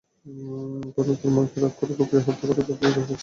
[0.95, 3.17] পান্নু তাঁর মাকে রাগ করে কুপিয়ে হত্যা করার কথা স্বীকার করেছেন।